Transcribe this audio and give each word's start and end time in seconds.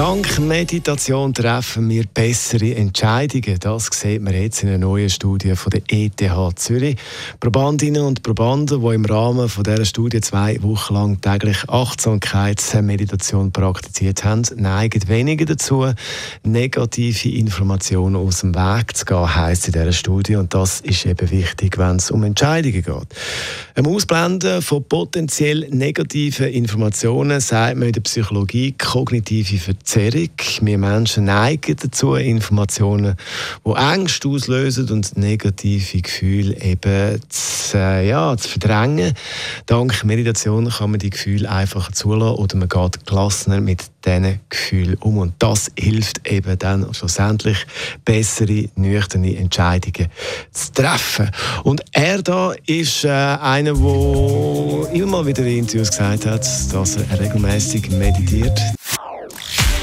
Dank 0.00 0.38
Meditation 0.38 1.34
treffen 1.34 1.90
wir 1.90 2.04
bessere 2.06 2.74
Entscheidungen. 2.74 3.58
Das 3.60 3.90
sieht 3.92 4.22
man 4.22 4.32
jetzt 4.32 4.62
in 4.62 4.70
einer 4.70 4.78
neuen 4.78 5.10
Studie 5.10 5.54
von 5.54 5.68
der 5.68 5.82
ETH 5.88 6.22
Zürich. 6.56 6.96
Probandinnen 7.38 8.00
und 8.00 8.22
Probanden, 8.22 8.80
die 8.80 8.94
im 8.94 9.04
Rahmen 9.04 9.50
von 9.50 9.62
dieser 9.62 9.84
Studie 9.84 10.22
zwei 10.22 10.56
Wochen 10.62 10.94
lang 10.94 11.20
täglich 11.20 11.68
Achtsamkeitsmeditation 11.68 13.52
praktiziert 13.52 14.24
haben, 14.24 14.40
neigen 14.56 15.06
weniger 15.06 15.44
dazu, 15.44 15.92
negative 16.44 17.28
Informationen 17.28 18.16
aus 18.16 18.40
dem 18.40 18.54
Weg 18.54 18.96
zu 18.96 19.04
gehen, 19.04 19.34
heisst 19.34 19.66
in 19.66 19.72
dieser 19.74 19.92
Studie. 19.92 20.36
Und 20.36 20.54
das 20.54 20.80
ist 20.80 21.04
eben 21.04 21.30
wichtig, 21.30 21.76
wenn 21.76 21.96
es 21.96 22.10
um 22.10 22.24
Entscheidungen 22.24 22.82
geht. 22.82 23.08
Im 23.74 23.86
Ausblenden 23.86 24.62
von 24.62 24.82
potenziell 24.82 25.68
negativen 25.68 26.46
Informationen 26.46 27.40
sagt 27.40 27.76
man 27.76 27.88
in 27.88 27.92
der 27.92 28.00
Psychologie 28.00 28.72
kognitive 28.72 29.74
Verzerrung. 29.90 30.30
Wir 30.60 30.78
Menschen 30.78 31.24
neigen 31.24 31.74
dazu, 31.74 32.14
Informationen, 32.14 33.16
die 33.66 33.70
Angst 33.72 34.24
auslösen 34.24 34.88
und 34.90 35.16
negative 35.16 36.00
Gefühle 36.00 36.56
eben 36.62 37.20
zu, 37.28 37.76
äh, 37.76 38.08
ja, 38.08 38.36
zu 38.36 38.50
verdrängen. 38.50 39.14
Dank 39.66 40.04
Meditation 40.04 40.68
kann 40.68 40.92
man 40.92 41.00
die 41.00 41.10
Gefühle 41.10 41.50
einfach 41.50 41.90
zulassen 41.90 42.38
oder 42.38 42.56
man 42.56 42.68
geht 42.68 43.04
gelassener 43.04 43.60
mit 43.60 43.82
diesen 44.04 44.38
Gefühlen 44.48 44.94
um. 45.00 45.18
Und 45.18 45.34
das 45.40 45.72
hilft 45.76 46.24
eben 46.28 46.56
dann 46.56 46.94
schlussendlich, 46.94 47.66
bessere, 48.04 48.68
nüchterne 48.76 49.36
Entscheidungen 49.38 50.08
zu 50.52 50.72
treffen. 50.72 51.30
Und 51.64 51.82
er 51.90 52.22
da 52.22 52.52
ist 52.64 53.04
äh, 53.04 53.08
einer, 53.08 53.74
der 53.74 54.92
immer 54.94 55.06
mal 55.06 55.26
wieder 55.26 55.42
in 55.42 55.58
Interviews 55.58 55.90
gesagt 55.90 56.26
hat, 56.26 56.42
dass 56.72 56.96
er 56.96 57.20
regelmäßig 57.20 57.90
meditiert. 57.90 58.60